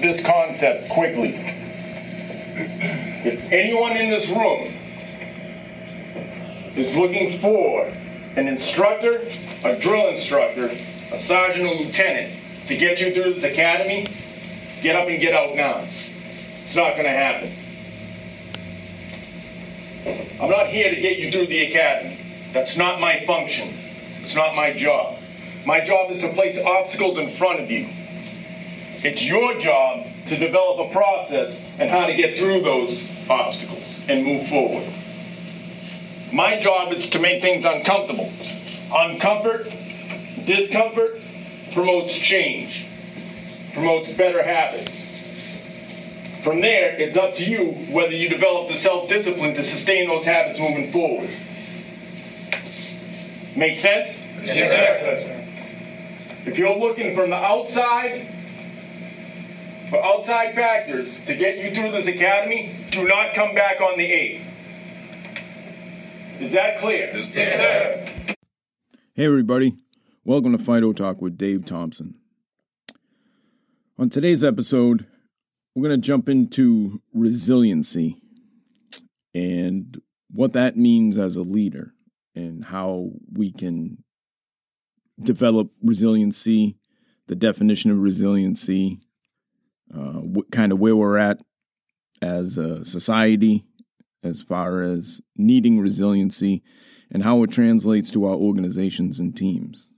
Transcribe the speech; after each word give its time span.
this 0.00 0.24
concept 0.24 0.88
quickly. 0.88 1.34
If 3.26 3.52
anyone 3.52 3.96
in 3.96 4.10
this 4.10 4.30
room 4.30 4.72
is 6.76 6.96
looking 6.96 7.38
for 7.38 7.84
an 8.36 8.48
instructor, 8.48 9.22
a 9.64 9.78
drill 9.78 10.08
instructor, 10.08 10.66
a 11.12 11.18
sergeant 11.18 11.66
or 11.66 11.74
lieutenant 11.74 12.34
to 12.66 12.76
get 12.76 13.00
you 13.00 13.12
through 13.14 13.34
this 13.34 13.44
academy, 13.44 14.06
get 14.80 14.96
up 14.96 15.08
and 15.08 15.20
get 15.20 15.34
out 15.34 15.54
now. 15.54 15.86
It's 16.66 16.76
not 16.76 16.92
going 16.92 17.04
to 17.04 17.10
happen. 17.10 17.52
I'm 20.40 20.50
not 20.50 20.68
here 20.68 20.94
to 20.94 21.00
get 21.00 21.18
you 21.18 21.30
through 21.30 21.46
the 21.46 21.66
academy. 21.66 22.18
That's 22.52 22.76
not 22.76 23.00
my 23.00 23.24
function. 23.26 23.68
It's 24.22 24.34
not 24.34 24.54
my 24.54 24.72
job. 24.72 25.18
My 25.66 25.84
job 25.84 26.10
is 26.10 26.20
to 26.20 26.28
place 26.28 26.62
obstacles 26.62 27.18
in 27.18 27.28
front 27.28 27.60
of 27.60 27.70
you. 27.70 27.88
It's 29.04 29.22
your 29.22 29.58
job 29.58 30.06
to 30.28 30.36
develop 30.38 30.88
a 30.88 30.92
process 30.92 31.62
and 31.78 31.90
how 31.90 32.06
to 32.06 32.14
get 32.14 32.38
through 32.38 32.62
those 32.62 33.06
obstacles 33.28 34.00
and 34.08 34.24
move 34.24 34.48
forward. 34.48 34.90
My 36.32 36.58
job 36.58 36.90
is 36.90 37.10
to 37.10 37.18
make 37.18 37.42
things 37.42 37.66
uncomfortable. 37.66 38.32
Uncomfort, 38.90 40.46
discomfort 40.46 41.20
promotes 41.74 42.16
change, 42.16 42.88
promotes 43.74 44.10
better 44.10 44.42
habits. 44.42 45.06
From 46.42 46.62
there, 46.62 46.98
it's 46.98 47.18
up 47.18 47.34
to 47.34 47.44
you 47.44 47.72
whether 47.92 48.12
you 48.12 48.30
develop 48.30 48.68
the 48.68 48.76
self 48.76 49.10
discipline 49.10 49.54
to 49.56 49.64
sustain 49.64 50.08
those 50.08 50.24
habits 50.24 50.58
moving 50.58 50.92
forward. 50.92 51.28
Make 53.54 53.76
sense? 53.76 54.26
Yes, 54.44 54.70
sir. 54.70 56.50
If 56.50 56.58
you're 56.58 56.78
looking 56.78 57.14
from 57.14 57.30
the 57.30 57.36
outside 57.36 58.28
for 59.94 60.04
outside 60.04 60.56
factors 60.56 61.20
to 61.20 61.36
get 61.36 61.56
you 61.58 61.72
through 61.72 61.92
this 61.92 62.08
academy, 62.08 62.74
do 62.90 63.06
not 63.06 63.32
come 63.32 63.54
back 63.54 63.80
on 63.80 63.96
the 63.96 64.10
8th. 64.10 64.40
Is 66.40 66.54
that 66.54 66.80
clear? 66.80 67.12
Yes, 67.14 67.32
sir. 67.32 68.04
Hey, 69.14 69.24
everybody. 69.24 69.76
Welcome 70.24 70.50
to 70.50 70.58
Fido 70.58 70.92
Talk 70.92 71.22
with 71.22 71.38
Dave 71.38 71.64
Thompson. 71.64 72.16
On 73.96 74.10
today's 74.10 74.42
episode, 74.42 75.06
we're 75.76 75.86
going 75.88 76.00
to 76.00 76.04
jump 76.04 76.28
into 76.28 77.00
resiliency 77.12 78.20
and 79.32 80.02
what 80.28 80.54
that 80.54 80.76
means 80.76 81.16
as 81.18 81.36
a 81.36 81.42
leader 81.42 81.94
and 82.34 82.64
how 82.64 83.10
we 83.32 83.52
can 83.52 84.02
develop 85.20 85.70
resiliency, 85.80 86.78
the 87.28 87.36
definition 87.36 87.92
of 87.92 87.98
resiliency, 87.98 88.98
uh, 89.92 90.20
what 90.20 90.50
kind 90.50 90.72
of 90.72 90.78
where 90.78 90.96
we're 90.96 91.18
at 91.18 91.40
as 92.22 92.56
a 92.56 92.84
society 92.84 93.64
as 94.22 94.42
far 94.42 94.82
as 94.82 95.20
needing 95.36 95.78
resiliency 95.78 96.62
and 97.10 97.22
how 97.22 97.42
it 97.42 97.50
translates 97.50 98.10
to 98.10 98.24
our 98.24 98.34
organizations 98.34 99.20
and 99.20 99.36
teams. 99.36 99.88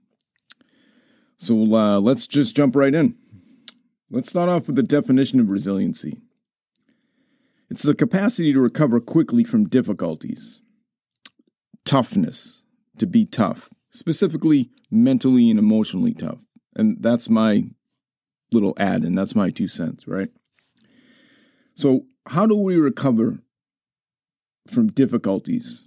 So 1.39 1.75
uh, 1.75 2.01
let's 2.01 2.27
just 2.27 2.57
jump 2.57 2.75
right 2.75 2.95
in. 2.95 3.17
Let's 4.11 4.31
start 4.31 4.49
off 4.49 4.67
with 4.67 4.77
the 4.77 4.83
definition 4.83 5.41
of 5.41 5.49
resiliency. 5.49 6.21
It's 7.71 7.83
the 7.83 7.95
capacity 7.95 8.53
to 8.53 8.61
recover 8.61 9.01
quickly 9.01 9.45
from 9.45 9.69
difficulties, 9.69 10.61
toughness, 11.85 12.63
to 12.99 13.07
be 13.07 13.25
tough, 13.25 13.71
specifically 13.91 14.71
mentally 14.91 15.51
and 15.51 15.59
emotionally 15.59 16.15
tough. 16.15 16.39
And 16.75 16.99
that's 17.01 17.29
my 17.29 17.65
little 18.57 18.75
add 18.79 19.05
in, 19.05 19.15
that's 19.15 19.35
my 19.35 19.51
two 19.51 19.69
cents, 19.69 20.09
right? 20.09 20.31
So, 21.75 22.07
how 22.29 22.47
do 22.47 22.57
we 22.57 22.77
recover 22.77 23.41
from 24.67 24.89
difficulties 24.89 25.85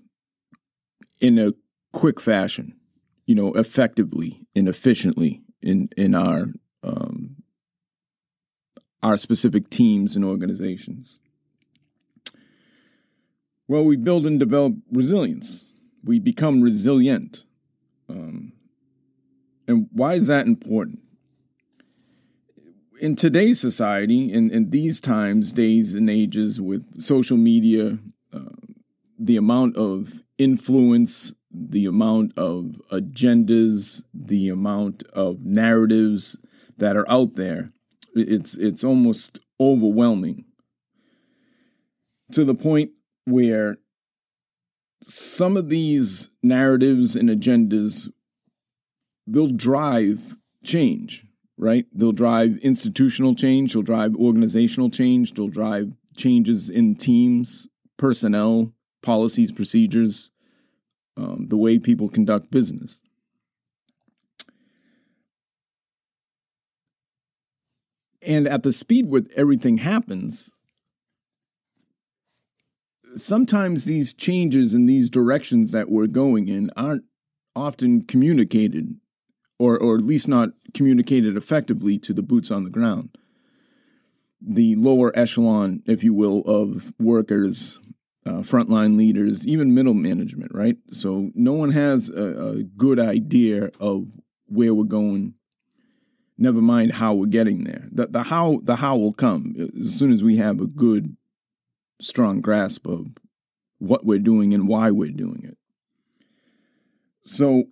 in 1.19 1.39
a 1.39 1.53
quick 1.91 2.21
fashion, 2.21 2.75
you 3.25 3.35
know, 3.35 3.53
effectively 3.53 4.45
and 4.55 4.69
efficiently 4.69 5.41
in, 5.61 5.89
in 5.97 6.13
our 6.13 6.53
um, 6.83 7.37
our 9.01 9.17
specific 9.17 9.69
teams 9.69 10.15
and 10.15 10.23
organizations? 10.23 11.19
Well, 13.67 13.83
we 13.83 13.97
build 13.97 14.25
and 14.25 14.39
develop 14.39 14.73
resilience. 14.91 15.65
We 16.03 16.19
become 16.19 16.61
resilient. 16.61 17.45
Um, 18.07 18.53
and 19.67 19.87
why 19.91 20.13
is 20.13 20.27
that 20.27 20.47
important? 20.47 20.99
In 22.99 23.15
today's 23.15 23.61
society, 23.61 24.31
in, 24.33 24.51
in 24.51 24.71
these 24.71 24.99
times, 24.99 25.53
days, 25.53 25.93
and 25.93 26.09
ages 26.09 26.59
with 26.59 27.01
social 27.01 27.37
media, 27.37 27.97
uh, 28.33 28.49
the 29.17 29.37
amount 29.37 29.77
of 29.77 30.21
influence, 30.37 31.33
the 31.49 31.85
amount 31.85 32.37
of 32.37 32.81
agendas, 32.91 34.03
the 34.13 34.49
amount 34.49 35.03
of 35.13 35.45
narratives 35.45 36.37
that 36.77 36.97
are 36.97 37.09
out 37.09 37.35
there, 37.35 37.71
it's 38.15 38.57
it's 38.57 38.83
almost 38.83 39.39
overwhelming 39.61 40.43
to 42.33 42.43
the 42.43 42.53
point 42.53 42.91
where 43.23 43.77
some 45.03 45.55
of 45.55 45.69
these 45.69 46.29
narratives 46.43 47.15
and 47.15 47.29
agendas 47.29 48.09
they'll 49.25 49.47
drive 49.47 50.35
change 50.65 51.25
right? 51.59 51.85
They'll 51.93 52.13
drive 52.13 52.57
institutional 52.59 53.35
change 53.35 53.73
they'll 53.73 53.83
drive 53.83 54.15
organizational 54.15 54.89
change 54.89 55.33
they'll 55.33 55.49
drive 55.49 55.91
changes 56.15 56.69
in 56.69 56.95
teams 56.95 57.67
personnel 57.97 58.71
policies 59.03 59.51
procedures 59.51 60.31
um, 61.17 61.47
the 61.49 61.57
way 61.57 61.77
people 61.77 62.07
conduct 62.07 62.49
business. 62.49 62.99
And 68.21 68.47
at 68.47 68.63
the 68.63 68.71
speed 68.71 69.07
where 69.07 69.23
everything 69.35 69.79
happens 69.79 70.51
sometimes 73.15 73.85
these 73.85 74.13
changes 74.13 74.73
in 74.73 74.85
these 74.85 75.09
directions 75.09 75.71
that 75.71 75.89
we're 75.89 76.07
going 76.07 76.47
in 76.47 76.69
aren't 76.75 77.03
often 77.55 78.03
communicated 78.03 78.95
or 79.59 79.77
or 79.77 79.95
at 79.95 80.03
least 80.03 80.27
not 80.27 80.49
communicated 80.73 81.37
effectively 81.37 81.99
to 81.99 82.13
the 82.13 82.23
boots 82.23 82.49
on 82.49 82.63
the 82.63 82.69
ground. 82.69 83.09
The 84.41 84.75
lower 84.75 85.11
echelon 85.17 85.83
if 85.85 86.03
you 86.03 86.13
will 86.13 86.41
of 86.45 86.93
workers 86.97 87.79
uh, 88.25 88.41
frontline 88.41 88.97
leaders 88.97 89.45
even 89.45 89.73
middle 89.73 89.93
management 89.93 90.51
right? 90.53 90.77
So 90.91 91.31
no 91.35 91.53
one 91.53 91.71
has 91.71 92.09
a, 92.09 92.47
a 92.47 92.63
good 92.63 92.99
idea 92.99 93.69
of 93.79 94.07
where 94.47 94.73
we're 94.73 94.85
going. 94.85 95.35
Never 96.37 96.61
mind 96.61 96.93
how 96.93 97.13
we're 97.13 97.25
getting 97.25 97.65
there. 97.65 97.89
The, 97.91 98.07
the 98.07 98.23
how 98.23 98.61
the 98.63 98.77
how 98.77 98.95
will 98.95 99.13
come 99.13 99.55
as 99.79 99.93
soon 99.93 100.11
as 100.11 100.23
we 100.23 100.37
have 100.37 100.59
a 100.61 100.67
good 100.67 101.17
strong 102.01 102.39
grasp 102.39 102.87
of 102.87 103.07
what 103.77 104.05
we're 104.05 104.19
doing 104.19 104.53
and 104.53 104.67
why 104.67 104.91
we're 104.91 105.11
doing 105.11 105.43
it. 105.43 105.57
So, 107.23 107.65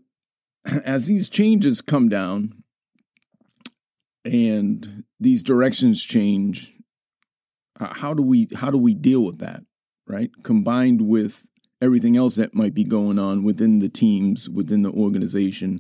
as 0.86 1.06
these 1.06 1.30
changes 1.30 1.82
come 1.82 2.10
down 2.10 2.64
and 4.26 5.04
these 5.20 5.44
directions 5.44 6.02
change, 6.02 6.74
how 7.80 8.14
do 8.14 8.24
we 8.24 8.50
how 8.56 8.72
do 8.72 8.78
we 8.78 8.94
deal 8.94 9.22
with 9.22 9.40
that, 9.40 9.64
right? 10.08 10.32
Combined 10.44 11.02
with 11.02 11.46
everything 11.82 12.18
else 12.18 12.36
that 12.36 12.56
might 12.56 12.74
be 12.74 12.84
going 12.84 13.20
on 13.20 13.44
within 13.44 13.80
the 13.80 13.90
teams, 13.90 14.50
within 14.50 14.82
the 14.82 14.90
organization, 14.90 15.80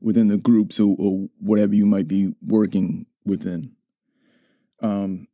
within 0.00 0.28
the 0.28 0.36
groups, 0.36 0.78
or, 0.78 0.94
or 0.98 1.28
whatever 1.38 1.74
you 1.74 1.84
might 1.84 2.06
be 2.06 2.34
working 2.40 3.06
within. 3.24 3.72
Um, 4.80 5.26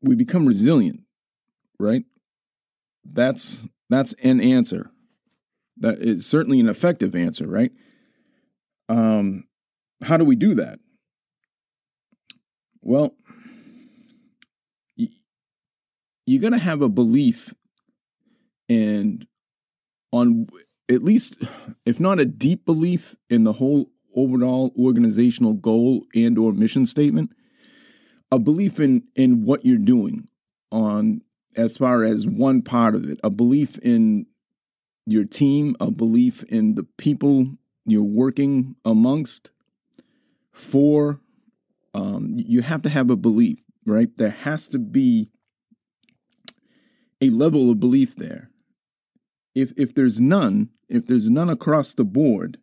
we 0.00 0.14
become 0.14 0.46
resilient, 0.46 1.00
right? 1.78 2.04
That's 3.04 3.66
that's 3.90 4.14
an 4.22 4.40
answer. 4.40 4.90
That 5.78 5.98
is 6.00 6.26
certainly 6.26 6.60
an 6.60 6.68
effective 6.68 7.14
answer, 7.14 7.46
right? 7.46 7.72
Um, 8.88 9.44
how 10.02 10.16
do 10.16 10.24
we 10.24 10.36
do 10.36 10.54
that? 10.54 10.78
Well, 12.80 13.14
you're 16.26 16.40
going 16.40 16.52
to 16.52 16.58
have 16.58 16.82
a 16.82 16.88
belief 16.88 17.54
and 18.68 19.26
on 20.12 20.48
at 20.90 21.02
least 21.02 21.36
if 21.84 22.00
not 22.00 22.18
a 22.18 22.24
deep 22.24 22.64
belief 22.64 23.16
in 23.30 23.44
the 23.44 23.54
whole 23.54 23.90
overall 24.14 24.72
organizational 24.78 25.52
goal 25.52 26.04
and 26.14 26.38
or 26.38 26.52
mission 26.52 26.86
statement 26.86 27.30
a 28.30 28.38
belief 28.38 28.80
in 28.80 29.04
in 29.14 29.44
what 29.44 29.64
you're 29.64 29.78
doing 29.78 30.28
on 30.72 31.22
as 31.56 31.76
far 31.76 32.04
as 32.04 32.26
one 32.26 32.60
part 32.62 32.94
of 32.94 33.08
it 33.08 33.18
a 33.22 33.30
belief 33.30 33.78
in 33.78 34.26
your 35.06 35.24
team 35.24 35.76
a 35.80 35.90
belief 35.90 36.42
in 36.44 36.74
the 36.74 36.82
people 36.82 37.56
you're 37.84 38.02
working 38.02 38.74
amongst 38.84 39.50
for 40.52 41.20
um, 41.94 42.34
you 42.36 42.62
have 42.62 42.82
to 42.82 42.88
have 42.90 43.08
a 43.08 43.16
belief, 43.16 43.60
right? 43.86 44.14
There 44.16 44.30
has 44.30 44.68
to 44.68 44.78
be 44.78 45.30
a 47.20 47.30
level 47.30 47.70
of 47.70 47.80
belief 47.80 48.16
there. 48.16 48.50
If 49.54 49.72
if 49.76 49.94
there's 49.94 50.20
none, 50.20 50.70
if 50.88 51.06
there's 51.06 51.30
none 51.30 51.48
across 51.48 51.94
the 51.94 52.04
board, 52.04 52.58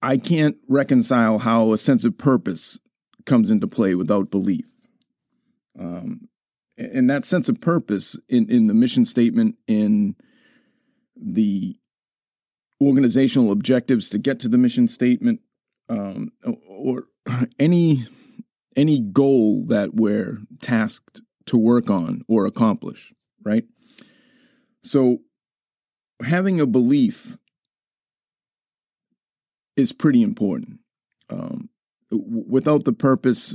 I 0.00 0.16
can't 0.16 0.56
reconcile 0.68 1.40
how 1.40 1.72
a 1.72 1.78
sense 1.78 2.04
of 2.04 2.16
purpose 2.16 2.78
comes 3.26 3.50
into 3.50 3.66
play 3.66 3.94
without 3.94 4.30
belief. 4.30 4.66
Um, 5.78 6.28
and 6.78 7.08
that 7.08 7.24
sense 7.24 7.48
of 7.48 7.60
purpose 7.60 8.16
in, 8.28 8.50
in 8.50 8.66
the 8.66 8.74
mission 8.74 9.04
statement, 9.04 9.56
in 9.66 10.16
the 11.16 11.76
organizational 12.82 13.50
objectives 13.50 14.10
to 14.10 14.18
get 14.18 14.38
to 14.40 14.48
the 14.48 14.58
mission 14.58 14.88
statement, 14.88 15.40
um, 15.88 16.32
or 16.68 17.04
any 17.58 18.06
any 18.76 19.00
goal 19.00 19.64
that 19.66 19.94
we're 19.94 20.38
tasked 20.60 21.22
to 21.46 21.56
work 21.56 21.88
on 21.88 22.22
or 22.28 22.44
accomplish, 22.44 23.12
right? 23.42 23.64
So 24.82 25.18
having 26.22 26.60
a 26.60 26.66
belief 26.66 27.38
is 29.76 29.92
pretty 29.92 30.22
important. 30.22 30.80
Um, 31.30 31.70
without 32.10 32.84
the 32.84 32.92
purpose, 32.92 33.54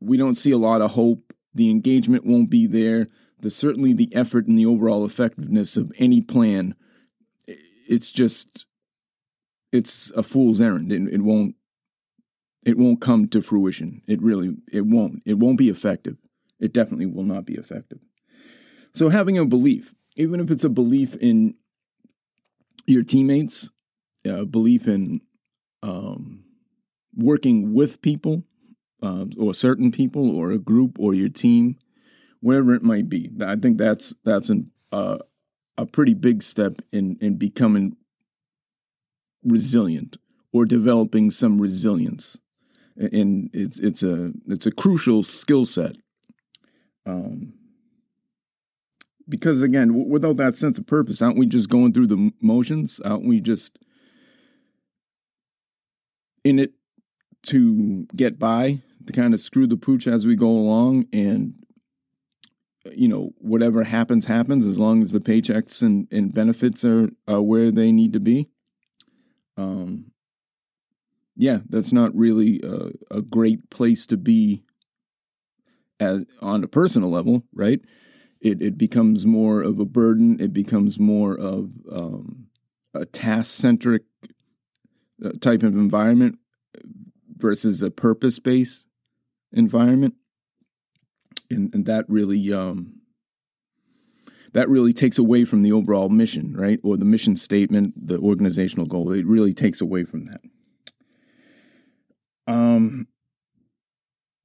we 0.00 0.16
don't 0.16 0.34
see 0.34 0.50
a 0.50 0.58
lot 0.58 0.80
of 0.80 0.92
hope. 0.92 1.33
The 1.54 1.70
engagement 1.70 2.26
won't 2.26 2.50
be 2.50 2.66
there. 2.66 3.08
The 3.40 3.50
certainly 3.50 3.92
the 3.92 4.14
effort 4.14 4.46
and 4.46 4.58
the 4.58 4.66
overall 4.66 5.04
effectiveness 5.04 5.76
of 5.76 5.92
any 5.98 6.20
plan. 6.20 6.74
It's 7.46 8.10
just, 8.10 8.66
it's 9.70 10.10
a 10.12 10.22
fool's 10.22 10.60
errand. 10.60 10.90
It, 10.92 11.02
it 11.12 11.22
won't, 11.22 11.54
it 12.64 12.78
won't 12.78 13.00
come 13.00 13.28
to 13.28 13.42
fruition. 13.42 14.02
It 14.06 14.22
really, 14.22 14.56
it 14.72 14.86
won't. 14.86 15.22
It 15.26 15.34
won't 15.34 15.58
be 15.58 15.68
effective. 15.68 16.16
It 16.58 16.72
definitely 16.72 17.06
will 17.06 17.24
not 17.24 17.44
be 17.44 17.54
effective. 17.54 17.98
So 18.94 19.10
having 19.10 19.36
a 19.36 19.44
belief, 19.44 19.94
even 20.16 20.40
if 20.40 20.50
it's 20.50 20.64
a 20.64 20.70
belief 20.70 21.14
in 21.16 21.54
your 22.86 23.02
teammates, 23.02 23.70
a 24.24 24.46
belief 24.46 24.88
in 24.88 25.20
um, 25.82 26.44
working 27.14 27.74
with 27.74 28.00
people, 28.00 28.44
uh, 29.02 29.26
or 29.38 29.54
certain 29.54 29.92
people, 29.92 30.30
or 30.30 30.50
a 30.50 30.58
group, 30.58 30.96
or 30.98 31.14
your 31.14 31.28
team, 31.28 31.76
whatever 32.40 32.74
it 32.74 32.82
might 32.82 33.08
be. 33.08 33.30
I 33.44 33.56
think 33.56 33.78
that's 33.78 34.14
that's 34.24 34.48
an, 34.48 34.70
uh, 34.92 35.18
a 35.76 35.86
pretty 35.86 36.14
big 36.14 36.42
step 36.42 36.80
in 36.92 37.16
in 37.20 37.36
becoming 37.36 37.96
resilient 39.42 40.16
or 40.52 40.64
developing 40.64 41.30
some 41.30 41.60
resilience, 41.60 42.38
and 42.96 43.50
it's 43.52 43.78
it's 43.78 44.02
a 44.02 44.32
it's 44.46 44.66
a 44.66 44.72
crucial 44.72 45.22
skill 45.22 45.64
set. 45.64 45.96
Um, 47.06 47.54
because 49.28 49.62
again, 49.62 49.88
w- 49.88 50.08
without 50.08 50.36
that 50.36 50.56
sense 50.56 50.78
of 50.78 50.86
purpose, 50.86 51.20
aren't 51.22 51.38
we 51.38 51.46
just 51.46 51.68
going 51.68 51.92
through 51.92 52.06
the 52.06 52.32
motions? 52.40 53.00
Aren't 53.00 53.26
we 53.26 53.40
just 53.40 53.78
in 56.44 56.58
it 56.58 56.72
to 57.46 58.06
get 58.14 58.38
by, 58.38 58.82
to 59.06 59.12
kind 59.12 59.34
of 59.34 59.40
screw 59.40 59.66
the 59.66 59.76
pooch 59.76 60.06
as 60.06 60.26
we 60.26 60.36
go 60.36 60.48
along, 60.48 61.06
and 61.12 61.54
you 62.92 63.08
know 63.08 63.32
whatever 63.38 63.84
happens 63.84 64.26
happens 64.26 64.66
as 64.66 64.78
long 64.78 65.02
as 65.02 65.12
the 65.12 65.20
paychecks 65.20 65.82
and, 65.82 66.06
and 66.10 66.34
benefits 66.34 66.84
are, 66.84 67.10
are 67.26 67.42
where 67.42 67.70
they 67.70 67.92
need 67.92 68.12
to 68.12 68.20
be. 68.20 68.48
Um, 69.56 70.12
yeah, 71.36 71.60
that's 71.68 71.92
not 71.92 72.14
really 72.14 72.60
a, 72.62 73.16
a 73.18 73.22
great 73.22 73.70
place 73.70 74.06
to 74.06 74.16
be 74.16 74.64
as, 75.98 76.22
on 76.40 76.62
a 76.62 76.68
personal 76.68 77.10
level, 77.10 77.44
right? 77.52 77.80
It 78.40 78.60
it 78.60 78.76
becomes 78.76 79.24
more 79.24 79.62
of 79.62 79.78
a 79.78 79.84
burden. 79.84 80.40
It 80.40 80.52
becomes 80.52 80.98
more 80.98 81.34
of 81.34 81.70
um, 81.90 82.46
a 82.92 83.06
task 83.06 83.52
centric 83.52 84.02
uh, 85.24 85.32
type 85.40 85.62
of 85.62 85.74
environment 85.74 86.38
versus 87.36 87.82
a 87.82 87.90
purpose 87.90 88.38
based 88.38 88.86
environment, 89.52 90.14
and, 91.50 91.74
and 91.74 91.86
that 91.86 92.04
really 92.08 92.52
um, 92.52 93.00
that 94.52 94.68
really 94.68 94.92
takes 94.92 95.18
away 95.18 95.44
from 95.44 95.62
the 95.62 95.72
overall 95.72 96.08
mission, 96.08 96.56
right, 96.56 96.80
or 96.82 96.96
the 96.96 97.04
mission 97.04 97.36
statement, 97.36 98.08
the 98.08 98.18
organizational 98.18 98.86
goal. 98.86 99.12
It 99.12 99.26
really 99.26 99.54
takes 99.54 99.80
away 99.80 100.04
from 100.04 100.26
that. 100.26 100.40
Um, 102.46 103.08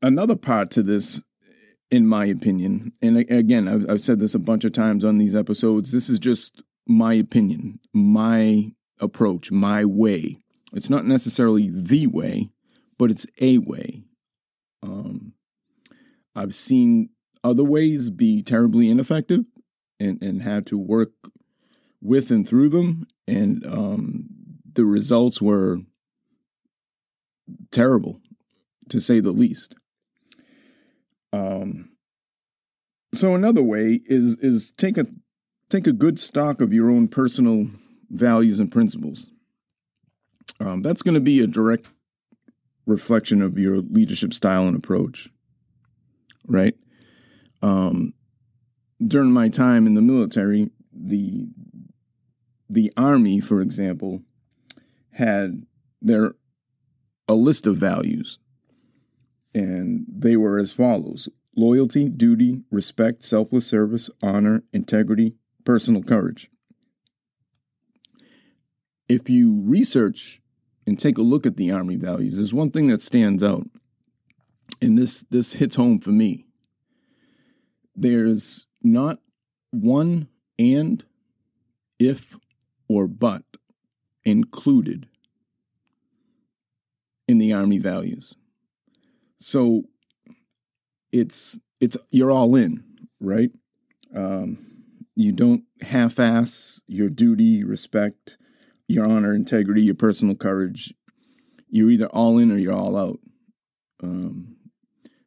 another 0.01 0.35
part 0.35 0.71
to 0.71 0.83
this 0.83 1.21
in 1.91 2.07
my 2.07 2.25
opinion. 2.25 2.93
And 3.01 3.17
again, 3.17 3.67
I've, 3.67 3.89
I've, 3.89 4.03
said 4.03 4.19
this 4.19 4.35
a 4.35 4.39
bunch 4.39 4.63
of 4.63 4.73
times 4.73 5.03
on 5.03 5.17
these 5.17 5.35
episodes. 5.35 5.91
This 5.91 6.09
is 6.09 6.19
just 6.19 6.61
my 6.87 7.13
opinion, 7.13 7.79
my 7.93 8.71
approach, 8.99 9.51
my 9.51 9.85
way. 9.85 10.37
It's 10.73 10.89
not 10.89 11.05
necessarily 11.05 11.69
the 11.71 12.07
way, 12.07 12.51
but 12.99 13.09
it's 13.09 13.25
a 13.41 13.57
way. 13.57 14.03
Um, 14.83 15.33
I've 16.35 16.53
seen 16.53 17.09
other 17.43 17.63
ways 17.63 18.11
be 18.11 18.43
terribly 18.43 18.89
ineffective 18.89 19.45
and, 19.99 20.21
and 20.21 20.43
had 20.43 20.67
to 20.67 20.77
work 20.77 21.13
with 22.01 22.29
and 22.29 22.47
through 22.47 22.69
them. 22.69 23.07
And 23.27 23.65
um, 23.65 24.25
the 24.71 24.85
results 24.85 25.41
were 25.41 25.79
terrible, 27.71 28.19
to 28.89 28.99
say 28.99 29.21
the 29.21 29.31
least. 29.31 29.73
Um, 31.31 31.91
so 33.13 33.33
another 33.33 33.63
way 33.63 34.01
is 34.05 34.35
is 34.39 34.71
take 34.71 34.97
a 34.97 35.05
take 35.69 35.87
a 35.87 35.91
good 35.91 36.19
stock 36.19 36.61
of 36.61 36.73
your 36.73 36.89
own 36.89 37.07
personal 37.07 37.67
values 38.09 38.59
and 38.59 38.71
principles. 38.71 39.27
Um, 40.59 40.81
that's 40.81 41.03
going 41.03 41.13
to 41.13 41.21
be 41.21 41.39
a 41.39 41.47
direct 41.47 41.91
reflection 42.89 43.41
of 43.41 43.57
your 43.57 43.77
leadership 43.77 44.33
style 44.33 44.67
and 44.67 44.75
approach, 44.75 45.29
right? 46.47 46.75
Um, 47.61 48.13
during 49.05 49.31
my 49.31 49.49
time 49.49 49.85
in 49.87 49.93
the 49.93 50.01
military, 50.01 50.71
the 50.93 51.47
the 52.69 52.91
army, 52.95 53.39
for 53.39 53.61
example, 53.61 54.21
had 55.13 55.65
their 56.01 56.35
a 57.27 57.33
list 57.33 57.65
of 57.65 57.77
values 57.77 58.39
and 59.53 60.05
they 60.07 60.35
were 60.35 60.59
as 60.59 60.71
follows 60.71 61.29
loyalty, 61.55 62.07
duty, 62.09 62.63
respect, 62.71 63.23
selfless 63.23 63.67
service, 63.67 64.09
honor, 64.21 64.63
integrity, 64.71 65.35
personal 65.65 66.01
courage. 66.01 66.49
If 69.07 69.29
you 69.29 69.59
research 69.61 70.41
and 70.89 70.99
take 70.99 71.19
a 71.19 71.21
look 71.21 71.45
at 71.45 71.55
the 71.55 71.71
Army 71.71 71.95
values, 71.95 72.35
there's 72.35 72.53
one 72.53 72.71
thing 72.71 72.87
that 72.87 73.01
stands 73.01 73.43
out, 73.43 73.69
and 74.81 74.97
this, 74.97 75.23
this 75.29 75.53
hits 75.53 75.75
home 75.75 75.99
for 75.99 76.09
me. 76.09 76.47
There's 77.95 78.65
not 78.81 79.19
one 79.69 80.29
and, 80.57 81.03
if, 81.99 82.35
or 82.87 83.07
but 83.07 83.43
included 84.25 85.07
in 87.27 87.37
the 87.37 87.53
Army 87.53 87.77
values. 87.77 88.35
So 89.37 89.83
it's 91.11 91.59
it's 91.79 91.95
you're 92.09 92.31
all 92.31 92.55
in, 92.55 92.83
right? 93.19 93.51
Um, 94.13 94.57
you 95.15 95.31
don't 95.31 95.63
half-ass 95.81 96.81
your 96.87 97.09
duty, 97.09 97.63
respect, 97.63 98.37
your 98.89 99.05
honor, 99.05 99.33
integrity, 99.33 99.83
your 99.83 99.95
personal 99.95 100.35
courage. 100.35 100.93
You're 101.69 101.91
either 101.91 102.07
all 102.07 102.39
in 102.39 102.51
or 102.51 102.57
you're 102.57 102.73
all 102.73 102.97
out. 102.97 103.19
Um, 104.01 104.57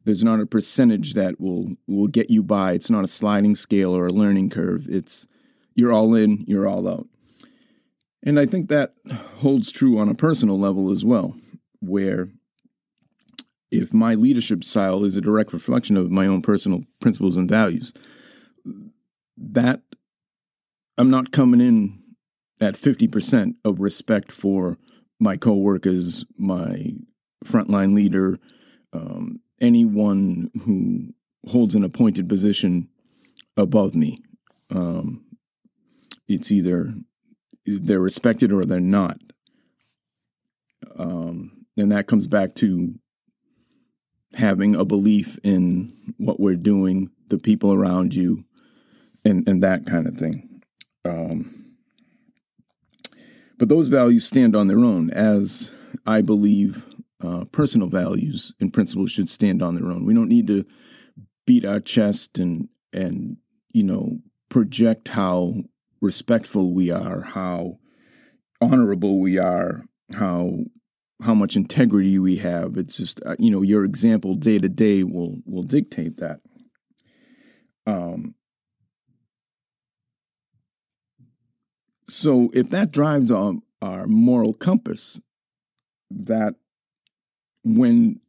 there's 0.04 0.24
not 0.24 0.40
a 0.40 0.46
percentage 0.46 1.14
that 1.14 1.40
will 1.40 1.76
will 1.86 2.08
get 2.08 2.28
you 2.28 2.42
by. 2.42 2.72
It's 2.72 2.90
not 2.90 3.04
a 3.04 3.08
sliding 3.08 3.54
scale 3.54 3.96
or 3.96 4.06
a 4.06 4.12
learning 4.12 4.50
curve. 4.50 4.86
It's 4.88 5.26
you're 5.76 5.92
all 5.92 6.14
in, 6.14 6.44
you're 6.48 6.68
all 6.68 6.88
out. 6.88 7.06
And 8.24 8.38
I 8.38 8.46
think 8.46 8.68
that 8.68 8.94
holds 9.38 9.70
true 9.70 9.98
on 9.98 10.08
a 10.08 10.14
personal 10.14 10.58
level 10.58 10.90
as 10.90 11.04
well, 11.04 11.36
where 11.80 12.30
if 13.70 13.92
my 13.92 14.14
leadership 14.14 14.64
style 14.64 15.04
is 15.04 15.16
a 15.16 15.20
direct 15.20 15.52
reflection 15.52 15.96
of 15.96 16.10
my 16.10 16.26
own 16.26 16.42
personal 16.42 16.82
principles 17.00 17.36
and 17.36 17.48
values, 17.48 17.94
that 19.36 19.82
I'm 20.98 21.10
not 21.10 21.30
coming 21.30 21.60
in 21.60 22.01
at 22.62 22.74
50% 22.74 23.56
of 23.64 23.80
respect 23.80 24.30
for 24.30 24.78
my 25.18 25.36
coworkers, 25.36 26.24
my 26.38 26.92
frontline 27.44 27.92
leader, 27.92 28.38
um, 28.92 29.40
anyone 29.60 30.48
who 30.64 31.12
holds 31.50 31.74
an 31.74 31.82
appointed 31.82 32.28
position 32.28 32.88
above 33.56 33.96
me. 33.96 34.18
Um, 34.70 35.24
it's 36.28 36.52
either 36.52 36.94
they're 37.66 37.98
respected 37.98 38.52
or 38.52 38.64
they're 38.64 38.78
not. 38.78 39.18
Um, 40.96 41.66
and 41.76 41.90
that 41.90 42.06
comes 42.06 42.28
back 42.28 42.54
to 42.56 42.94
having 44.34 44.76
a 44.76 44.84
belief 44.84 45.36
in 45.42 46.14
what 46.16 46.38
we're 46.38 46.54
doing, 46.54 47.10
the 47.26 47.38
people 47.38 47.72
around 47.72 48.14
you, 48.14 48.44
and 49.24 49.46
and 49.48 49.62
that 49.62 49.84
kind 49.84 50.06
of 50.06 50.16
thing. 50.16 50.62
Um, 51.04 51.61
but 53.62 53.68
those 53.68 53.86
values 53.86 54.26
stand 54.26 54.56
on 54.56 54.66
their 54.66 54.80
own, 54.80 55.08
as 55.10 55.70
I 56.04 56.20
believe 56.20 56.84
uh, 57.24 57.44
personal 57.52 57.86
values 57.86 58.52
and 58.58 58.72
principles 58.72 59.12
should 59.12 59.30
stand 59.30 59.62
on 59.62 59.76
their 59.76 59.84
own. 59.84 60.04
We 60.04 60.14
don't 60.14 60.28
need 60.28 60.48
to 60.48 60.64
beat 61.46 61.64
our 61.64 61.78
chest 61.78 62.40
and 62.40 62.70
and 62.92 63.36
you 63.70 63.84
know 63.84 64.18
project 64.48 65.06
how 65.10 65.54
respectful 66.00 66.74
we 66.74 66.90
are, 66.90 67.20
how 67.20 67.78
honorable 68.60 69.20
we 69.20 69.38
are, 69.38 69.84
how 70.16 70.64
how 71.22 71.32
much 71.32 71.54
integrity 71.54 72.18
we 72.18 72.38
have. 72.38 72.76
It's 72.76 72.96
just 72.96 73.20
uh, 73.24 73.36
you 73.38 73.52
know 73.52 73.62
your 73.62 73.84
example 73.84 74.34
day 74.34 74.58
to 74.58 74.68
day 74.68 75.04
will 75.04 75.36
will 75.46 75.62
dictate 75.62 76.16
that. 76.16 76.40
Um. 77.86 78.34
So 82.12 82.50
if 82.52 82.68
that 82.68 82.90
drives 82.90 83.30
our 83.30 83.54
our 83.80 84.06
moral 84.06 84.52
compass, 84.52 85.18
that 86.10 86.56
when 87.64 88.20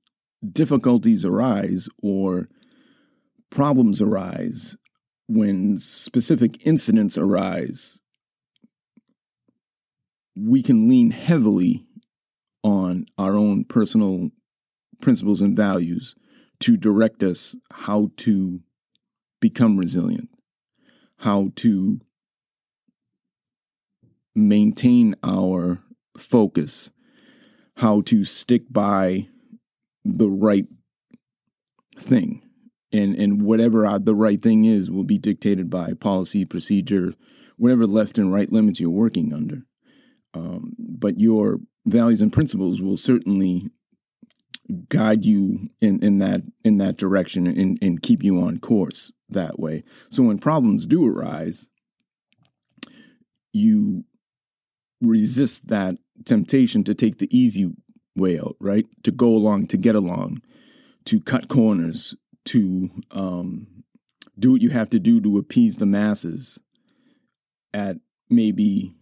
difficulties 0.49 1.25
arise 1.25 1.89
or 2.01 2.47
problems 3.49 4.01
arise, 4.01 4.77
when 5.27 5.79
specific 5.79 6.65
incidents 6.65 7.17
arise, 7.17 7.99
we 10.33 10.63
can 10.63 10.87
lean 10.87 11.11
heavily 11.11 11.85
on 12.63 13.05
our 13.17 13.35
own 13.35 13.65
personal 13.65 14.29
principles 15.01 15.41
and 15.41 15.57
values 15.57 16.15
to 16.61 16.77
direct 16.77 17.21
us 17.21 17.53
how 17.69 18.11
to 18.15 18.61
become 19.41 19.75
resilient, 19.77 20.29
how 21.17 21.51
to 21.57 21.99
maintain 24.35 25.15
our 25.23 25.79
focus, 26.17 26.91
how 27.77 28.01
to 28.01 28.23
stick 28.23 28.63
by 28.69 29.27
the 30.03 30.29
right 30.29 30.67
thing. 31.97 32.41
And, 32.91 33.15
and 33.15 33.41
whatever 33.41 33.97
the 33.99 34.13
right 34.13 34.41
thing 34.41 34.65
is 34.65 34.91
will 34.91 35.03
be 35.03 35.17
dictated 35.17 35.69
by 35.69 35.93
policy, 35.93 36.45
procedure, 36.45 37.13
whatever 37.57 37.87
left 37.87 38.17
and 38.17 38.31
right 38.31 38.51
limits 38.51 38.79
you're 38.79 38.89
working 38.91 39.33
under. 39.33 39.63
Um, 40.35 40.73
but 40.77 41.19
your 41.19 41.59
values 41.85 42.21
and 42.21 42.31
principles 42.31 42.81
will 42.81 42.97
certainly 42.97 43.69
guide 44.89 45.25
you 45.25 45.69
in, 45.81 46.03
in 46.03 46.19
that 46.19 46.41
in 46.63 46.77
that 46.77 46.97
direction 46.97 47.47
and, 47.47 47.77
and 47.81 48.01
keep 48.01 48.23
you 48.23 48.41
on 48.41 48.59
course 48.59 49.11
that 49.29 49.59
way. 49.59 49.83
So 50.09 50.23
when 50.23 50.37
problems 50.37 50.85
do 50.85 51.05
arise, 51.05 51.69
you 53.51 54.05
resist 55.03 55.67
that 55.67 55.98
temptation 56.25 56.83
to 56.83 56.93
take 56.93 57.17
the 57.17 57.36
easy 57.36 57.72
way 58.15 58.39
out, 58.39 58.55
right? 58.60 58.86
To 59.03 59.12
go 59.12 59.27
along, 59.27 59.67
to 59.67 59.77
get 59.77 59.95
along, 59.95 60.41
to 61.05 61.19
cut 61.19 61.48
corners, 61.48 62.15
to 62.45 62.89
um, 63.12 63.67
do 64.38 64.51
what 64.51 64.62
you 64.62 64.69
have 64.69 64.89
to 64.91 65.00
do 65.00 65.22
to 65.22 65.38
appease 65.38 65.77
the 65.77 65.86
masses 65.86 66.60
at 67.74 67.98
maybe 68.29 68.93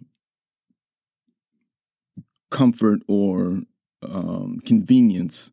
comfort 2.50 3.00
or 3.08 3.62
um, 4.03 4.60
convenience 4.65 5.51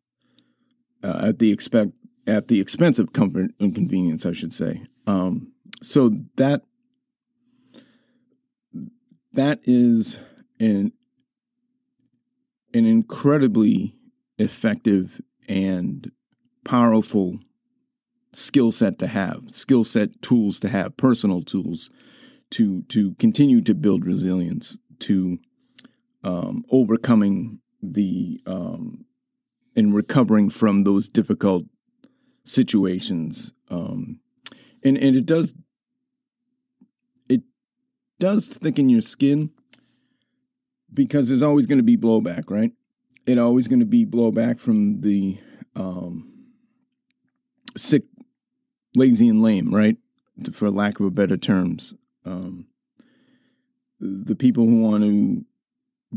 uh, 1.02 1.21
at 1.28 1.38
the 1.38 1.52
expect 1.52 1.93
at 2.26 2.49
the 2.49 2.61
expense 2.61 2.99
of 2.99 3.12
comfort 3.12 3.52
and 3.59 3.75
convenience, 3.75 4.26
I 4.26 4.33
should 4.33 4.55
say. 4.55 4.83
Um, 5.07 5.52
so 5.83 6.11
that 6.37 6.62
that 9.33 9.61
is 9.64 10.19
an 10.61 10.93
an 12.75 12.85
incredibly 12.85 13.95
effective 14.38 15.21
and 15.49 16.11
powerful 16.65 17.38
skill 18.33 18.71
set 18.71 18.99
to 18.99 19.07
have, 19.07 19.45
skill 19.49 19.85
set 19.85 20.21
tools 20.21 20.61
to 20.61 20.69
have, 20.69 20.97
personal 20.97 21.43
tools 21.43 21.91
to 22.50 22.83
to 22.83 23.15
continue 23.15 23.61
to 23.62 23.75
build 23.75 24.05
resilience, 24.05 24.79
to 25.00 25.38
um, 26.25 26.65
overcoming 26.71 27.61
the 27.83 28.41
um, 28.47 29.05
and 29.77 29.95
recovering 29.95 30.50
from 30.50 30.85
those 30.85 31.09
difficult 31.09 31.65
situations. 32.45 33.53
Um, 33.71 34.21
and 34.83 34.97
and 34.97 35.17
it 35.17 35.27
does 35.27 35.55
it 37.29 37.43
does 38.19 38.47
thicken 38.47 38.88
your 38.88 39.00
skin 39.00 39.50
because 40.92 41.28
there's 41.28 41.42
always 41.42 41.66
going 41.66 41.78
to 41.78 41.85
be 41.85 41.97
blowback, 41.97 42.50
right? 42.50 42.73
It 43.26 43.38
always 43.38 43.68
going 43.68 43.80
to 43.80 43.87
be 43.87 44.07
blowback 44.07 44.59
from 44.59 45.00
the 45.02 45.38
um, 45.76 46.47
sick, 47.76 48.04
lazy, 48.95 49.28
and 49.28 49.42
lame, 49.42 49.75
right? 49.75 49.97
For 50.52 50.71
lack 50.71 51.00
of 51.00 51.07
a 51.07 51.11
better 51.11 51.37
terms, 51.37 51.95
um, 52.25 52.66
the 54.00 54.37
people 54.37 54.64
who 54.64 54.80
want 54.80 55.02
to 55.02 55.45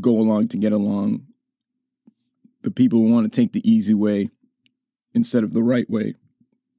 go 0.00 0.18
along 0.18 0.48
to 0.48 0.56
get 0.56 0.72
along, 0.72 1.26
the 2.62 2.70
people 2.70 3.00
who 3.00 3.12
want 3.12 3.30
to 3.30 3.40
take 3.40 3.52
the 3.52 3.68
easy 3.68 3.94
way 3.94 4.30
instead 5.12 5.44
of 5.44 5.52
the 5.52 5.62
right 5.62 5.88
way. 5.90 6.14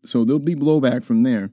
So 0.05 0.23
there'll 0.23 0.39
be 0.39 0.55
blowback 0.55 1.03
from 1.03 1.23
there. 1.23 1.51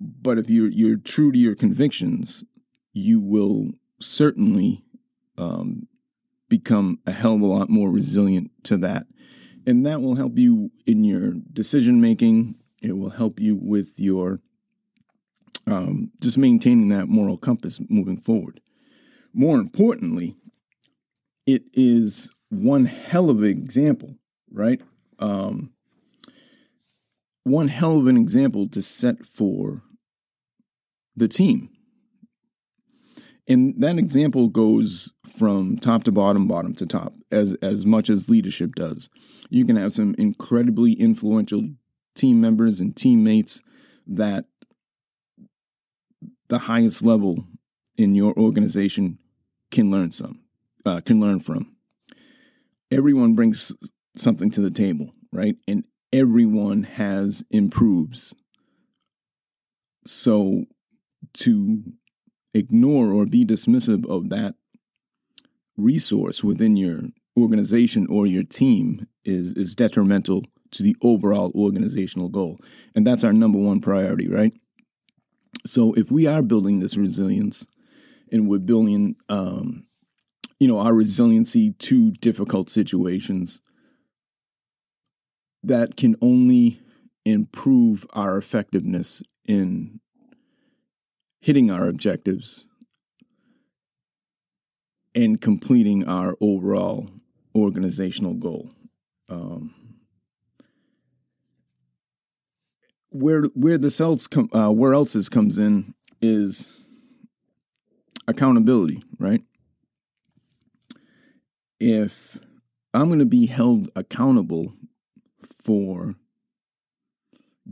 But 0.00 0.38
if 0.38 0.50
you're 0.50 0.68
you're 0.68 0.96
true 0.96 1.32
to 1.32 1.38
your 1.38 1.54
convictions, 1.54 2.44
you 2.92 3.20
will 3.20 3.72
certainly 4.00 4.83
um, 5.36 5.88
become 6.48 6.98
a 7.06 7.12
hell 7.12 7.34
of 7.34 7.40
a 7.40 7.46
lot 7.46 7.68
more 7.68 7.90
resilient 7.90 8.50
to 8.64 8.76
that. 8.78 9.06
And 9.66 9.84
that 9.86 10.02
will 10.02 10.16
help 10.16 10.36
you 10.36 10.70
in 10.86 11.04
your 11.04 11.32
decision 11.52 12.00
making. 12.00 12.56
It 12.82 12.98
will 12.98 13.10
help 13.10 13.40
you 13.40 13.58
with 13.60 13.98
your 13.98 14.40
um, 15.66 16.10
just 16.20 16.36
maintaining 16.36 16.90
that 16.90 17.08
moral 17.08 17.38
compass 17.38 17.80
moving 17.88 18.18
forward. 18.18 18.60
More 19.32 19.58
importantly, 19.58 20.36
it 21.46 21.62
is 21.72 22.30
one 22.50 22.86
hell 22.86 23.30
of 23.30 23.42
an 23.42 23.48
example, 23.48 24.16
right? 24.50 24.80
Um, 25.18 25.72
one 27.42 27.68
hell 27.68 27.98
of 27.98 28.06
an 28.06 28.16
example 28.16 28.68
to 28.68 28.82
set 28.82 29.24
for 29.24 29.82
the 31.16 31.28
team. 31.28 31.70
And 33.46 33.74
that 33.78 33.98
example 33.98 34.48
goes 34.48 35.10
from 35.38 35.78
top 35.78 36.04
to 36.04 36.12
bottom, 36.12 36.48
bottom 36.48 36.74
to 36.76 36.86
top, 36.86 37.14
as 37.30 37.54
as 37.60 37.84
much 37.84 38.08
as 38.08 38.28
leadership 38.28 38.74
does. 38.74 39.10
You 39.50 39.66
can 39.66 39.76
have 39.76 39.92
some 39.92 40.14
incredibly 40.16 40.94
influential 40.94 41.68
team 42.14 42.40
members 42.40 42.80
and 42.80 42.96
teammates 42.96 43.60
that 44.06 44.46
the 46.48 46.60
highest 46.60 47.02
level 47.02 47.44
in 47.96 48.14
your 48.14 48.34
organization 48.38 49.18
can 49.70 49.90
learn 49.90 50.10
some, 50.10 50.40
uh, 50.86 51.00
can 51.00 51.20
learn 51.20 51.40
from. 51.40 51.76
Everyone 52.90 53.34
brings 53.34 53.72
something 54.16 54.50
to 54.52 54.60
the 54.60 54.70
table, 54.70 55.10
right? 55.32 55.56
And 55.66 55.84
everyone 56.12 56.84
has 56.84 57.44
improves. 57.50 58.34
So 60.06 60.64
to 61.34 61.82
ignore 62.54 63.12
or 63.12 63.26
be 63.26 63.44
dismissive 63.44 64.08
of 64.08 64.28
that 64.30 64.54
resource 65.76 66.44
within 66.44 66.76
your 66.76 67.02
organization 67.36 68.06
or 68.08 68.26
your 68.26 68.44
team 68.44 69.06
is 69.24 69.52
is 69.52 69.74
detrimental 69.74 70.44
to 70.70 70.82
the 70.82 70.96
overall 71.02 71.52
organizational 71.54 72.28
goal. 72.28 72.58
And 72.94 73.06
that's 73.06 73.24
our 73.24 73.32
number 73.32 73.58
one 73.58 73.80
priority, 73.80 74.28
right? 74.28 74.52
So 75.66 75.92
if 75.94 76.10
we 76.10 76.26
are 76.26 76.42
building 76.42 76.80
this 76.80 76.96
resilience 76.96 77.66
and 78.30 78.48
we're 78.48 78.58
building 78.58 79.16
um, 79.28 79.84
you 80.58 80.68
know, 80.68 80.78
our 80.78 80.94
resiliency 80.94 81.72
to 81.72 82.12
difficult 82.12 82.70
situations, 82.70 83.60
that 85.62 85.96
can 85.96 86.16
only 86.20 86.80
improve 87.24 88.06
our 88.12 88.36
effectiveness 88.36 89.22
in 89.46 90.00
hitting 91.44 91.70
our 91.70 91.88
objectives 91.88 92.64
and 95.14 95.42
completing 95.42 96.02
our 96.08 96.36
overall 96.40 97.10
organizational 97.54 98.32
goal. 98.32 98.70
Um, 99.28 99.74
where 103.10 103.42
where 103.54 103.76
this 103.76 104.00
else 104.00 104.26
com- 104.26 104.48
uh, 104.54 104.70
where 104.70 104.94
else 104.94 105.12
this 105.12 105.28
comes 105.28 105.58
in 105.58 105.92
is 106.22 106.88
accountability, 108.26 109.02
right? 109.18 109.42
If 111.78 112.38
I'm 112.94 113.08
going 113.08 113.18
to 113.18 113.26
be 113.26 113.48
held 113.48 113.90
accountable 113.94 114.72
for 115.62 116.14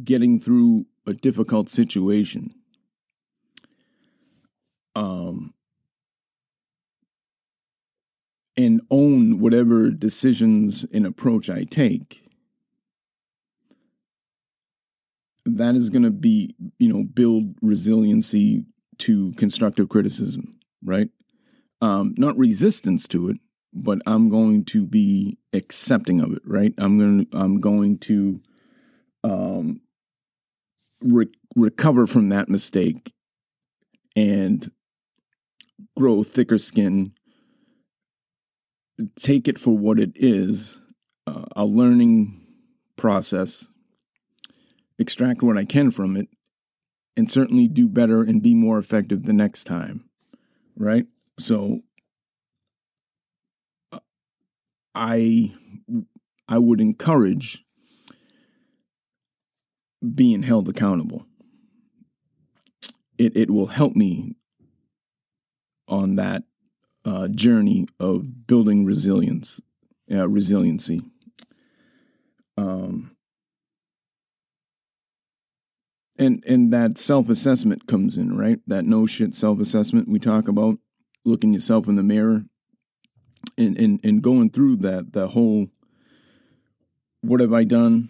getting 0.05 0.39
through 0.41 0.85
a 1.07 1.15
difficult 1.15 1.71
situation. 1.71 2.55
Um, 4.95 5.55
and 8.57 8.83
own 8.91 9.41
whatever 9.41 9.91
decisions 9.91 10.85
and 10.93 11.07
approach 11.07 11.49
I 11.49 11.65
take. 11.65 12.29
That 15.45 15.75
is 15.75 15.91
going 15.91 16.03
to 16.03 16.11
be, 16.11 16.55
you 16.79 16.93
know, 16.93 17.03
build 17.03 17.55
resiliency 17.61 18.67
to 18.99 19.33
constructive 19.33 19.89
criticism, 19.89 20.61
right? 20.85 21.09
Um, 21.81 22.15
not 22.17 22.39
resistance 22.39 23.09
to 23.09 23.29
it, 23.29 23.39
but 23.73 23.99
I'm 24.07 24.29
going 24.29 24.65
to 24.67 24.87
be 24.87 25.39
accepting 25.53 26.21
of 26.21 26.33
it, 26.33 26.43
right? 26.45 26.75
I'm 26.79 26.99
going 26.99 27.27
to, 27.27 27.37
I'm 27.37 27.61
going 27.61 27.99
to 27.99 28.41
um, 29.25 29.81
re- 31.01 31.33
recover 31.57 32.07
from 32.07 32.29
that 32.29 32.49
mistake 32.49 33.13
and 34.15 34.71
grow 35.97 36.23
thicker 36.23 36.59
skin. 36.59 37.13
Take 39.19 39.49
it 39.49 39.59
for 39.59 39.77
what 39.77 39.99
it 39.99 40.13
is, 40.15 40.81
uh, 41.27 41.47
a 41.57 41.65
learning 41.65 42.41
process. 42.97 43.69
Extract 44.99 45.43
what 45.43 45.59
I 45.59 45.65
can 45.65 45.91
from 45.91 46.17
it, 46.17 46.29
and 47.17 47.31
certainly 47.31 47.67
do 47.67 47.89
better 47.89 48.23
and 48.23 48.43
be 48.43 48.55
more 48.55 48.79
effective 48.79 49.25
the 49.25 49.33
next 49.33 49.65
time, 49.65 50.05
right? 50.77 51.07
So 51.39 51.81
I 54.95 55.55
I 56.49 56.59
would 56.59 56.81
encourage 56.81 57.65
being 60.15 60.43
held 60.43 60.69
accountable. 60.69 61.27
It 63.19 63.37
it 63.37 63.51
will 63.51 63.69
help 63.69 63.97
me 63.97 64.37
on 65.93 66.17
that 66.17 66.43
uh, 67.05 67.29
journey 67.29 67.87
of 68.01 68.47
building 68.47 68.85
resilience, 68.85 69.61
uh, 70.11 70.29
resiliency. 70.29 71.03
Um, 72.57 73.15
and 76.19 76.43
and 76.47 76.73
that 76.73 76.99
self 76.99 77.29
assessment 77.29 77.87
comes 77.87 78.17
in, 78.17 78.37
right? 78.37 78.59
That 78.67 78.85
no 78.85 79.07
shit 79.07 79.35
self 79.35 79.61
assessment 79.61 80.09
we 80.09 80.19
talk 80.19 80.49
about, 80.49 80.79
looking 81.25 81.53
yourself 81.53 81.89
in 81.89 81.97
the 81.97 82.03
mirror 82.03 82.45
and, 83.57 83.77
and, 83.79 84.01
and 84.03 84.23
going 84.23 84.51
through 84.51 84.77
that, 84.77 85.13
the 85.13 85.29
whole, 85.29 85.69
what 87.21 87.41
have 87.41 87.53
I 87.53 87.65
done? 87.65 88.09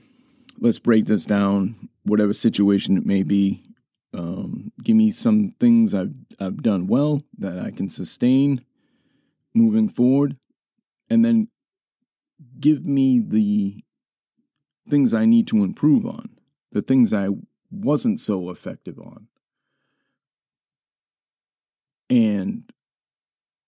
Let's 0.59 0.79
break 0.79 1.07
this 1.07 1.25
down, 1.25 1.89
whatever 2.05 2.33
situation 2.33 2.97
it 2.97 3.07
may 3.07 3.23
be. 3.23 3.65
Um, 4.15 4.73
give 4.83 4.97
me 4.97 5.11
some 5.11 5.55
things 5.59 5.95
I've, 5.95 6.13
I've 6.39 6.63
done 6.63 6.87
well 6.87 7.23
that 7.39 7.59
I 7.59 7.71
can 7.71 7.89
sustain 7.89 8.65
moving 9.55 9.89
forward. 9.89 10.37
And 11.09 11.25
then 11.25 11.49
give 12.61 12.85
me 12.85 13.21
the 13.21 13.85
things 14.89 15.15
I 15.15 15.25
need 15.25 15.47
to 15.49 15.63
improve 15.63 16.07
on, 16.07 16.31
the 16.73 16.83
things 16.83 17.13
I 17.13 17.29
wasn't 17.71 18.21
so 18.21 18.51
effective 18.51 18.99
on. 18.99 19.29
And 22.11 22.71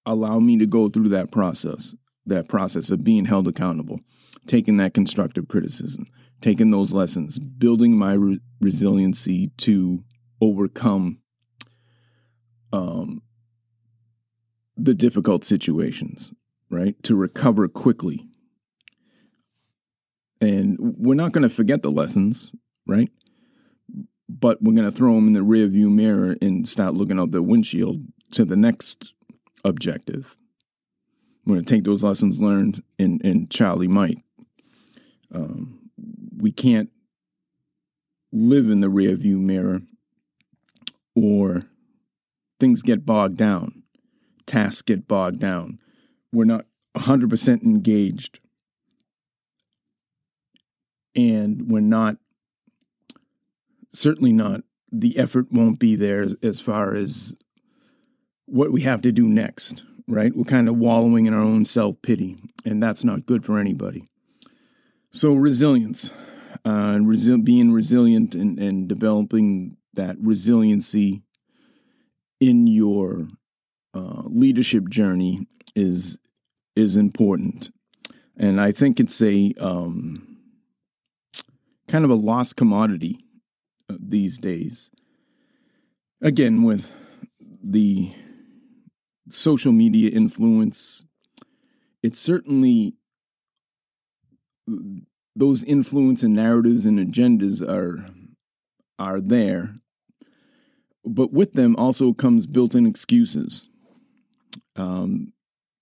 allow 0.04 0.38
me 0.38 0.58
to 0.58 0.66
go 0.66 0.88
through 0.88 1.08
that 1.10 1.30
process, 1.30 1.94
that 2.26 2.48
process 2.48 2.90
of 2.90 3.04
being 3.04 3.24
held 3.24 3.48
accountable, 3.48 4.00
taking 4.46 4.76
that 4.76 4.92
constructive 4.92 5.48
criticism, 5.48 6.06
taking 6.40 6.70
those 6.70 6.92
lessons, 6.92 7.38
building 7.38 7.96
my 7.96 8.12
re- 8.12 8.40
resiliency 8.60 9.50
to 9.58 10.04
overcome 10.44 11.18
um, 12.72 13.22
the 14.76 14.94
difficult 14.94 15.44
situations, 15.44 16.32
right? 16.70 17.00
To 17.04 17.14
recover 17.14 17.68
quickly. 17.68 18.26
And 20.40 20.76
we're 20.78 21.14
not 21.14 21.32
going 21.32 21.48
to 21.48 21.54
forget 21.54 21.82
the 21.82 21.90
lessons, 21.90 22.52
right? 22.86 23.10
But 24.28 24.60
we're 24.60 24.74
going 24.74 24.90
to 24.90 24.96
throw 24.96 25.14
them 25.14 25.28
in 25.28 25.32
the 25.32 25.40
rearview 25.40 25.90
mirror 25.90 26.36
and 26.42 26.68
start 26.68 26.94
looking 26.94 27.18
out 27.18 27.30
the 27.30 27.42
windshield 27.42 28.02
to 28.32 28.44
the 28.44 28.56
next 28.56 29.14
objective. 29.64 30.36
We're 31.46 31.56
going 31.56 31.64
to 31.64 31.74
take 31.74 31.84
those 31.84 32.02
lessons 32.02 32.38
learned 32.38 32.82
in, 32.98 33.20
in 33.20 33.48
Charlie 33.48 33.88
Mike. 33.88 34.18
Um, 35.32 35.90
we 36.36 36.52
can't 36.52 36.90
live 38.32 38.68
in 38.68 38.80
the 38.80 38.88
rearview 38.88 39.38
mirror 39.38 39.82
or 41.14 41.62
things 42.60 42.82
get 42.82 43.06
bogged 43.06 43.36
down, 43.36 43.82
tasks 44.46 44.82
get 44.82 45.06
bogged 45.06 45.40
down. 45.40 45.78
We're 46.32 46.44
not 46.44 46.66
100% 46.96 47.62
engaged. 47.62 48.40
And 51.16 51.70
we're 51.70 51.80
not, 51.80 52.16
certainly 53.92 54.32
not, 54.32 54.62
the 54.90 55.18
effort 55.18 55.46
won't 55.50 55.78
be 55.78 55.96
there 55.96 56.26
as, 56.42 56.60
far 56.60 56.94
as 56.94 57.34
what 58.46 58.72
we 58.72 58.82
have 58.82 59.02
to 59.02 59.12
do 59.12 59.26
next, 59.28 59.82
right? 60.06 60.34
We're 60.34 60.44
kind 60.44 60.68
of 60.68 60.76
wallowing 60.76 61.26
in 61.26 61.34
our 61.34 61.40
own 61.40 61.64
self 61.64 61.96
pity, 62.02 62.38
and 62.64 62.82
that's 62.82 63.04
not 63.04 63.26
good 63.26 63.44
for 63.44 63.58
anybody. 63.58 64.08
So, 65.12 65.34
resilience, 65.34 66.10
uh, 66.64 66.94
and 66.94 67.06
resi- 67.06 67.44
being 67.44 67.72
resilient 67.72 68.34
and, 68.34 68.58
and 68.58 68.88
developing 68.88 69.76
that 69.94 70.16
resiliency 70.20 71.22
in 72.40 72.66
your 72.66 73.28
uh, 73.94 74.22
leadership 74.26 74.88
journey 74.88 75.46
is 75.74 76.18
is 76.76 76.96
important, 76.96 77.70
and 78.36 78.60
I 78.60 78.72
think 78.72 78.98
it's 78.98 79.22
a 79.22 79.54
um, 79.60 80.38
kind 81.88 82.04
of 82.04 82.10
a 82.10 82.14
lost 82.16 82.56
commodity 82.56 83.24
uh, 83.88 83.96
these 84.00 84.38
days. 84.38 84.90
Again, 86.20 86.62
with 86.62 86.90
the 87.40 88.12
social 89.28 89.72
media 89.72 90.10
influence, 90.10 91.04
it's 92.02 92.20
certainly 92.20 92.94
those 95.36 95.62
influence 95.64 96.22
and 96.22 96.34
narratives 96.34 96.86
and 96.86 96.98
agendas 96.98 97.60
are 97.60 98.10
are 98.98 99.20
there, 99.20 99.76
but 101.04 101.32
with 101.32 101.52
them 101.52 101.76
also 101.76 102.12
comes 102.12 102.46
built-in 102.46 102.86
excuses. 102.86 103.68
Um, 104.76 105.32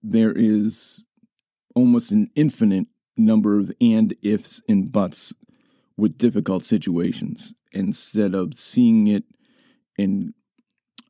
there 0.02 0.32
is 0.32 1.04
almost 1.74 2.10
an 2.10 2.30
infinite 2.34 2.86
number 3.16 3.58
of 3.58 3.72
and 3.80 4.14
ifs 4.22 4.60
and 4.68 4.90
buts 4.90 5.32
with 5.96 6.18
difficult 6.18 6.64
situations 6.64 7.54
instead 7.72 8.34
of 8.34 8.54
seeing 8.56 9.06
it 9.06 9.24
in 9.96 10.34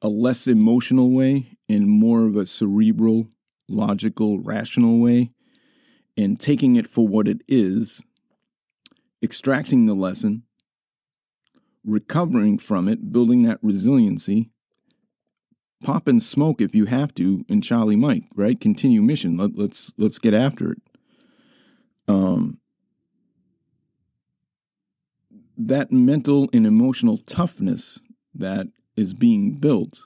a 0.01 0.09
less 0.09 0.46
emotional 0.46 1.11
way 1.11 1.57
in 1.68 1.88
more 1.88 2.27
of 2.27 2.37
a 2.37 2.44
cerebral, 2.44 3.29
logical, 3.68 4.40
rational 4.40 4.98
way, 4.98 5.31
and 6.16 6.40
taking 6.40 6.77
it 6.77 6.88
for 6.88 7.07
what 7.07 7.29
it 7.29 7.42
is, 7.48 8.03
extracting 9.22 9.87
the 9.87 9.94
lesson, 9.94 10.42
recovering 11.85 12.59
from 12.59 12.88
it, 12.88 13.12
building 13.12 13.42
that 13.42 13.59
resiliency, 13.62 14.51
pop 15.83 16.07
and 16.07 16.23
smoke 16.23 16.61
if 16.61 16.75
you 16.75 16.87
have 16.87 17.14
to 17.14 17.45
in 17.49 17.61
Charlie 17.61 17.97
Mike, 17.97 18.25
right? 18.35 18.61
Continue 18.61 19.03
mission. 19.03 19.37
Let, 19.37 19.57
let's 19.57 19.92
let's 19.99 20.18
get 20.18 20.35
after 20.35 20.73
it. 20.73 20.83
Um 22.09 22.59
that 25.57 25.92
mental 25.92 26.49
and 26.53 26.66
emotional 26.66 27.18
toughness 27.18 28.01
that 28.35 28.68
is 28.97 29.14
being 29.14 29.59
built. 29.59 30.03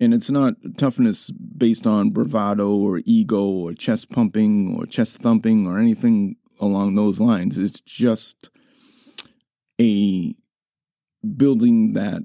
And 0.00 0.12
it's 0.12 0.30
not 0.30 0.54
toughness 0.76 1.30
based 1.30 1.86
on 1.86 2.10
bravado 2.10 2.70
or 2.70 3.00
ego 3.04 3.44
or 3.44 3.74
chest 3.74 4.10
pumping 4.10 4.76
or 4.76 4.86
chest 4.86 5.16
thumping 5.16 5.66
or 5.66 5.78
anything 5.78 6.36
along 6.60 6.94
those 6.94 7.20
lines. 7.20 7.58
It's 7.58 7.80
just 7.80 8.50
a 9.80 10.34
building 11.36 11.92
that 11.94 12.22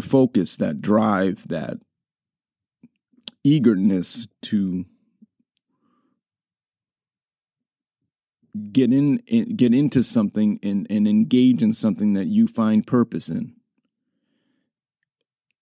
focus, 0.00 0.56
that 0.56 0.80
drive, 0.80 1.48
that 1.48 1.78
eagerness 3.44 4.26
to 4.42 4.84
get 8.72 8.92
in 8.92 9.16
get 9.56 9.74
into 9.74 10.02
something 10.02 10.58
and, 10.62 10.86
and 10.88 11.06
engage 11.06 11.62
in 11.62 11.72
something 11.72 12.14
that 12.14 12.26
you 12.26 12.46
find 12.46 12.86
purpose 12.86 13.28
in. 13.28 13.54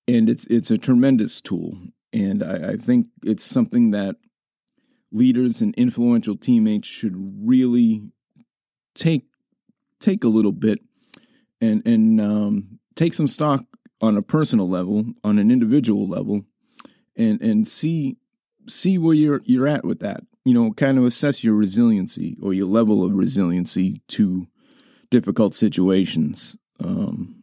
And 0.06 0.28
it's 0.28 0.46
it's 0.46 0.70
a 0.70 0.78
tremendous 0.78 1.40
tool, 1.40 1.78
and 2.12 2.42
I, 2.42 2.72
I 2.72 2.76
think 2.76 3.08
it's 3.22 3.44
something 3.44 3.90
that 3.92 4.16
leaders 5.10 5.60
and 5.60 5.74
influential 5.76 6.36
teammates 6.36 6.88
should 6.88 7.14
really 7.16 8.10
take 8.94 9.26
take 10.00 10.24
a 10.24 10.28
little 10.28 10.52
bit 10.52 10.80
and 11.60 11.86
and 11.86 12.20
um, 12.20 12.78
take 12.94 13.14
some 13.14 13.28
stock 13.28 13.64
on 14.00 14.16
a 14.16 14.22
personal 14.22 14.68
level, 14.68 15.06
on 15.22 15.38
an 15.38 15.50
individual 15.50 16.08
level, 16.08 16.44
and 17.16 17.40
and 17.40 17.66
see 17.66 18.16
see 18.68 18.98
where 18.98 19.14
you're 19.14 19.42
you're 19.44 19.68
at 19.68 19.84
with 19.84 20.00
that. 20.00 20.24
You 20.44 20.52
know, 20.52 20.72
kind 20.72 20.98
of 20.98 21.04
assess 21.04 21.42
your 21.42 21.54
resiliency 21.54 22.36
or 22.42 22.52
your 22.52 22.66
level 22.66 23.04
of 23.04 23.14
resiliency 23.14 24.02
to 24.08 24.46
difficult 25.10 25.54
situations, 25.54 26.56
um, 26.80 27.36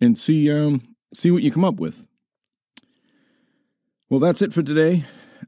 and 0.00 0.18
see 0.18 0.50
um, 0.50 0.82
see 1.14 1.30
what 1.30 1.42
you 1.42 1.50
come 1.50 1.64
up 1.64 1.76
with. 1.76 2.06
Well, 4.10 4.20
that's 4.20 4.42
it 4.42 4.52
for 4.52 4.62
today. 4.62 5.04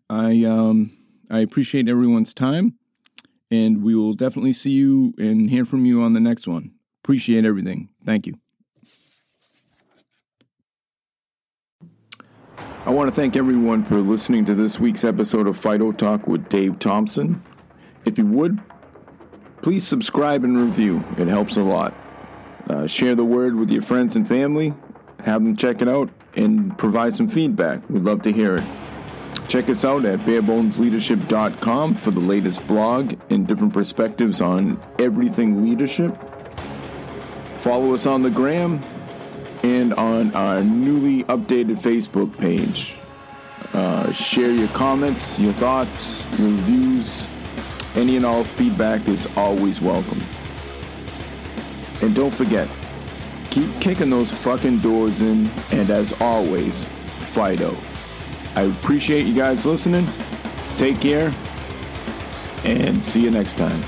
I 0.09 0.45
um, 0.45 0.93
I 1.31 1.41
appreciate 1.41 1.89
everyone's 1.89 2.33
time, 2.33 2.79
and 3.51 3.83
we 3.83 3.95
will 3.95 4.15
definitely 4.15 4.53
see 4.53 4.71
you 4.71 5.15
and 5.19 5.51
hear 5.51 5.65
from 5.65 5.85
you 5.85 6.03
on 6.03 6.15
the 6.15 6.21
next 6.21 6.49
one. 6.49 6.76
Appreciate 7.07 7.45
everything. 7.45 7.89
Thank 8.05 8.27
you. 8.27 8.35
I 12.85 12.91
want 12.91 13.09
to 13.09 13.15
thank 13.15 13.37
everyone 13.37 13.85
for 13.85 13.99
listening 14.01 14.45
to 14.47 14.57
this 14.57 14.81
week's 14.81 15.05
episode 15.05 15.47
of 15.47 15.57
Fido 15.57 15.93
Talk 15.93 16.27
with 16.27 16.49
Dave 16.49 16.81
Thompson. 16.81 17.45
If 18.05 18.19
you 18.19 18.27
would, 18.27 18.61
please 19.63 19.87
subscribe 19.87 20.43
and 20.43 20.59
review. 20.59 21.05
It 21.17 21.29
helps 21.29 21.57
a 21.57 21.63
lot. 21.63 21.95
Uh, 22.69 22.89
share 22.89 23.15
the 23.15 23.25
word 23.25 23.55
with 23.55 23.71
your 23.71 23.83
friends 23.83 24.17
and 24.17 24.27
family. 24.27 24.75
Have 25.21 25.45
them 25.45 25.55
check 25.55 25.83
it 25.83 25.89
out 25.89 26.11
and 26.35 26.77
provide 26.77 27.15
some 27.15 27.29
feedback. 27.29 27.89
We'd 27.89 28.03
love 28.03 28.23
to 28.23 28.33
hear 28.33 28.57
it. 28.57 28.65
Check 29.47 29.71
us 29.71 29.85
out 29.85 30.05
at 30.05 30.19
barebonesleadership.com 30.21 31.95
for 31.95 32.11
the 32.11 32.19
latest 32.19 32.67
blog 32.67 33.15
and 33.31 33.47
different 33.47 33.73
perspectives 33.75 34.41
on 34.41 34.83
everything 34.99 35.65
leadership. 35.65 36.21
Follow 37.67 37.95
us 37.95 38.07
on 38.07 38.23
the 38.23 38.31
gram 38.31 38.81
and 39.65 39.93
on 39.95 40.33
our 40.37 40.63
newly 40.63 41.25
updated 41.25 41.77
Facebook 41.79 42.39
page. 42.39 42.95
Uh, 43.73 44.13
share 44.13 44.53
your 44.53 44.69
comments, 44.69 45.41
your 45.41 45.53
thoughts, 45.55 46.25
your 46.39 46.51
views. 46.51 47.29
Any 47.97 48.15
and 48.15 48.25
all 48.25 48.45
feedback 48.45 49.09
is 49.09 49.27
always 49.37 49.81
welcome. 49.81 50.23
And 52.03 52.15
don't 52.15 52.33
forget, 52.33 52.69
keep 53.51 53.69
kicking 53.81 54.11
those 54.11 54.31
fucking 54.31 54.79
doors 54.79 55.21
in, 55.21 55.51
and 55.73 55.91
as 55.91 56.13
always, 56.21 56.89
Fido. 57.19 57.77
I 58.55 58.63
appreciate 58.63 59.27
you 59.27 59.35
guys 59.35 59.67
listening. 59.67 60.07
Take 60.77 61.01
care, 61.01 61.35
and 62.63 63.05
see 63.05 63.23
you 63.23 63.33
next 63.33 63.57
time. 63.57 63.83